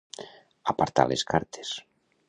[0.73, 1.79] Apartar les cartes.